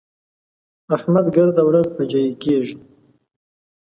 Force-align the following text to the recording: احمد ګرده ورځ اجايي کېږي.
احمد 0.95 1.25
ګرده 1.35 1.63
ورځ 1.65 1.87
اجايي 2.01 2.33
کېږي. 2.43 2.77